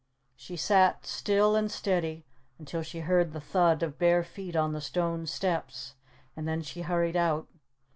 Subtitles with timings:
[0.35, 2.25] She sat still and steady
[2.57, 5.93] until she heard the thud of bare feet on the stone steps,
[6.35, 7.45] and then she hurried out.